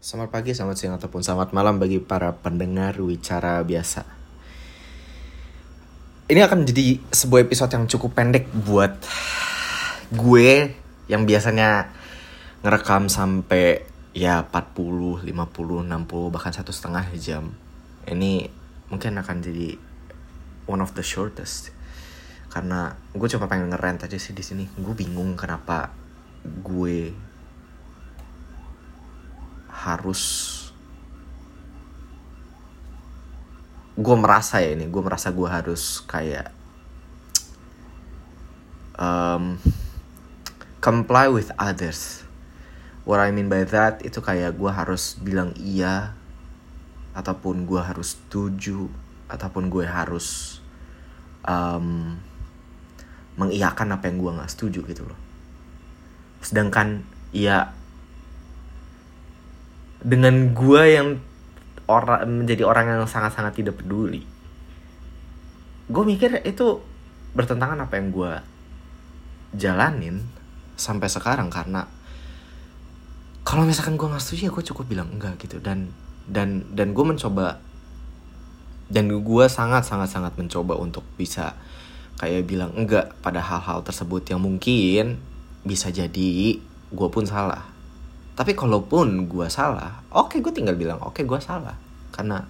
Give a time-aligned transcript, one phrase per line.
[0.00, 4.08] Selamat pagi, selamat siang, ataupun selamat malam bagi para pendengar Wicara Biasa.
[6.24, 8.96] Ini akan menjadi sebuah episode yang cukup pendek buat
[10.08, 10.72] gue
[11.04, 11.92] yang biasanya
[12.64, 13.84] ngerekam sampai
[14.16, 17.52] ya 40, 50, 60, bahkan satu setengah jam.
[18.08, 18.48] Ini
[18.88, 19.76] mungkin akan jadi
[20.64, 21.76] one of the shortest.
[22.48, 24.64] Karena gue cuma pengen ngerent aja sih di sini.
[24.80, 25.92] Gue bingung kenapa
[26.40, 27.12] gue
[29.80, 30.22] harus
[34.00, 36.52] gue merasa ya ini gue merasa gue harus kayak
[39.00, 39.56] um,
[40.80, 42.24] comply with others.
[43.04, 46.16] What I mean by that itu kayak gue harus bilang iya
[47.16, 48.88] ataupun gue harus setuju
[49.28, 50.60] ataupun gue harus
[51.44, 52.16] um,
[53.40, 55.18] mengiyakan apa yang gue nggak setuju gitu loh.
[56.44, 57.72] Sedangkan ya
[60.00, 61.08] dengan gue yang
[61.90, 64.24] orang menjadi orang yang sangat-sangat tidak peduli.
[65.90, 66.80] Gue mikir itu
[67.34, 68.32] bertentangan apa yang gue
[69.58, 70.22] jalanin
[70.78, 71.84] sampai sekarang karena
[73.42, 75.58] kalau misalkan gue nggak setuju ya gue cukup bilang enggak gitu.
[75.58, 75.90] Dan
[76.30, 77.58] dan dan gue mencoba
[78.90, 81.58] dan gue sangat sangat sangat mencoba untuk bisa
[82.18, 85.18] kayak bilang enggak pada hal-hal tersebut yang mungkin
[85.66, 86.58] bisa jadi
[86.90, 87.69] gue pun salah
[88.40, 91.76] tapi kalaupun gue salah oke okay, gue tinggal bilang oke okay, gue salah.
[92.08, 92.40] Karena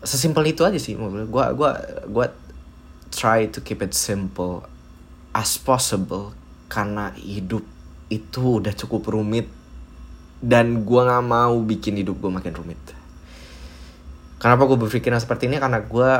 [0.00, 1.70] sesimpel itu aja sih gue gue
[2.08, 2.26] gue
[3.12, 4.64] try to keep it simple
[5.36, 6.32] as possible
[6.72, 7.60] karena hidup
[8.08, 9.52] itu udah cukup rumit
[10.40, 12.80] dan gue nggak mau bikin hidup gue makin rumit.
[14.40, 15.60] Kenapa gue berpikiran seperti ini?
[15.60, 16.10] Karena gue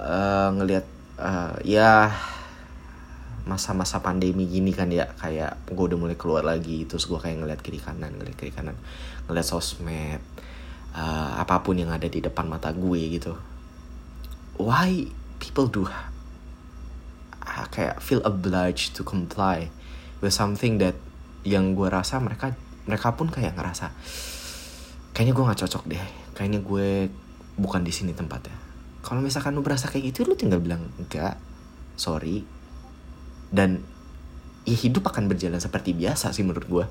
[0.00, 0.86] uh, ngelihat
[1.20, 2.08] uh, ya
[3.46, 7.60] masa-masa pandemi gini kan ya kayak gue udah mulai keluar lagi terus gue kayak ngeliat
[7.62, 8.74] kiri kanan ngeliat kiri kanan
[9.30, 10.18] ngeliat sosmed
[10.98, 13.38] uh, apa pun yang ada di depan mata gue gitu.
[14.56, 15.06] Why
[15.38, 15.86] people do
[17.46, 19.72] kayak feel obliged to comply
[20.20, 20.96] with something that
[21.46, 22.52] yang gue rasa mereka
[22.84, 23.94] mereka pun kayak ngerasa
[25.16, 26.04] kayaknya gue nggak cocok deh
[26.36, 27.08] kayaknya gue
[27.56, 28.52] bukan di sini tempatnya.
[29.00, 31.38] Kalau misalkan lu berasa kayak gitu lu tinggal bilang enggak
[31.94, 32.55] sorry
[33.50, 33.82] dan
[34.66, 36.86] ya hidup akan berjalan seperti biasa sih menurut gue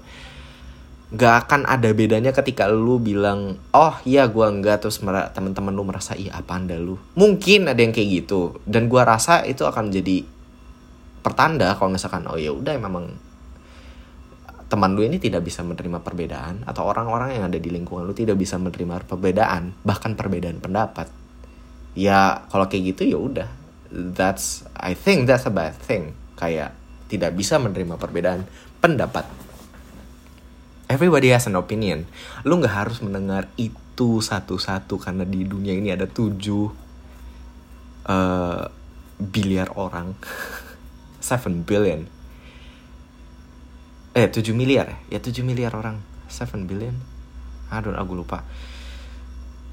[1.15, 6.17] Gak akan ada bedanya ketika lu bilang oh iya gue enggak terus teman-teman lu merasa
[6.17, 6.97] iya apa anda lu?
[7.13, 8.57] Mungkin ada yang kayak gitu.
[8.65, 10.25] Dan gue rasa itu akan jadi
[11.21, 13.13] pertanda kalau misalkan oh ya udah memang
[14.65, 18.41] teman lu ini tidak bisa menerima perbedaan atau orang-orang yang ada di lingkungan lu tidak
[18.41, 21.05] bisa menerima perbedaan bahkan perbedaan pendapat.
[21.93, 23.49] Ya kalau kayak gitu ya udah.
[23.93, 26.75] That's I think that's a bad thing kayak
[27.07, 28.43] tidak bisa menerima perbedaan
[28.83, 29.25] pendapat.
[30.85, 32.05] Everybody has an opinion.
[32.45, 36.69] Lu nggak harus mendengar itu satu-satu karena di dunia ini ada tujuh
[38.05, 38.63] uh,
[39.17, 40.13] biliar orang,
[41.29, 42.05] seven billion.
[44.15, 45.19] Eh, tujuh miliar ya?
[45.19, 45.99] tujuh miliar orang.
[46.25, 46.95] seven billion.
[47.69, 48.43] Aduh, aku lupa.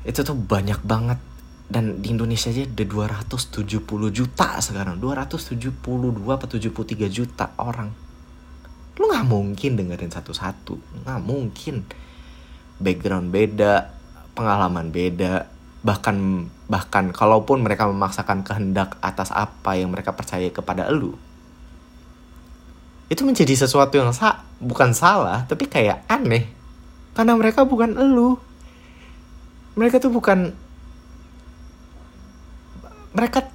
[0.04, 1.18] Itu tuh banyak banget
[1.72, 3.80] dan di Indonesia aja ada 270
[4.12, 5.00] juta sekarang.
[5.00, 5.72] 272
[6.28, 7.88] atau 73 juta orang.
[9.00, 10.76] Lu nggak mungkin dengerin satu-satu.
[11.08, 11.88] Nggak mungkin.
[12.76, 13.88] Background beda
[14.36, 15.48] pengalaman beda.
[15.80, 16.16] Bahkan
[16.68, 21.16] bahkan kalaupun mereka memaksakan kehendak atas apa yang mereka percaya kepada lu
[23.12, 26.48] itu menjadi sesuatu yang sa bukan salah tapi kayak aneh.
[27.12, 28.40] Karena mereka bukan elu.
[29.76, 30.56] Mereka tuh bukan
[33.12, 33.48] mereka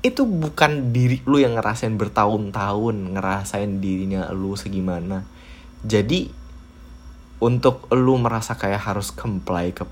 [0.00, 5.28] itu bukan diri lu yang ngerasain bertahun-tahun ngerasain dirinya lu segimana.
[5.84, 6.32] Jadi
[7.40, 9.84] untuk lu merasa kayak harus comply ke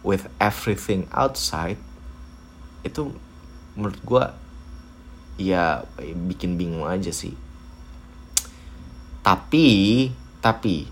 [0.00, 1.80] with everything outside
[2.84, 3.12] itu
[3.76, 4.24] menurut gue
[5.44, 5.84] ya
[6.28, 7.36] bikin bingung aja sih.
[9.20, 9.68] Tapi
[10.40, 10.88] tapi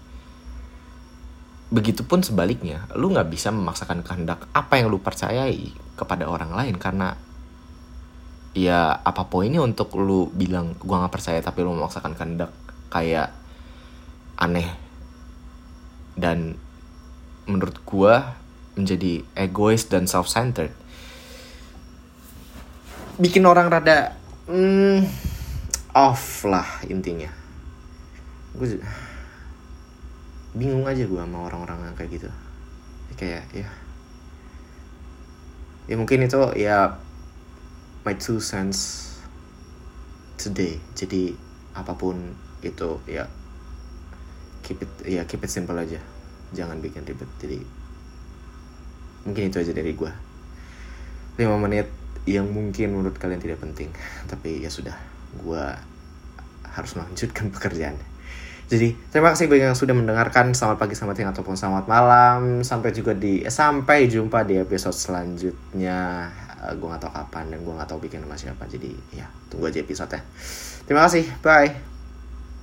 [1.66, 7.18] begitupun sebaliknya lu nggak bisa memaksakan kehendak apa yang lu percayai kepada orang lain karena
[8.56, 12.50] ya apa poinnya untuk lu bilang gua nggak percaya tapi lu memaksakan kehendak
[12.88, 13.34] kayak
[14.40, 14.68] aneh.
[16.16, 16.56] Dan
[17.44, 18.40] menurut gua
[18.76, 20.72] menjadi egois dan self-centered.
[23.20, 24.16] Bikin orang rada
[24.48, 25.04] mm,
[25.96, 27.32] off lah intinya.
[28.56, 28.80] Gue
[30.56, 32.28] bingung aja gue sama orang-orang yang kayak gitu.
[33.20, 33.68] Kayak ya.
[35.86, 36.96] Ya mungkin itu ya
[38.02, 39.12] my two cents
[40.40, 40.80] today.
[40.96, 41.36] Jadi
[41.76, 42.32] apa pun
[42.64, 43.28] itu ya
[44.64, 46.00] keep it ya keep it simple aja.
[46.56, 47.28] Jangan bikin ribet.
[47.38, 47.60] Jadi
[49.26, 50.12] mungkin itu aja dari gue
[51.36, 51.90] 5 menit
[52.30, 53.90] yang mungkin menurut kalian tidak penting
[54.30, 54.94] tapi ya sudah
[55.42, 55.64] gue
[56.70, 57.98] harus melanjutkan pekerjaan
[58.66, 60.50] jadi terima kasih bagi yang sudah mendengarkan.
[60.50, 62.66] Selamat pagi selamat siang ataupun selamat malam.
[62.66, 66.26] Sampai juga di eh, sampai jumpa di episode selanjutnya.
[66.56, 68.66] Uh, gue gak tahu kapan dan gue gak tahu bikin sama siapa.
[68.66, 70.22] Jadi ya tunggu aja episode ya
[70.86, 71.24] terima kasih.
[71.42, 71.95] Bye